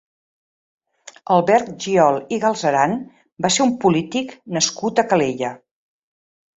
[1.35, 2.97] Albert Giol i Galceran
[3.47, 5.57] va ser un polític nascut a Calella.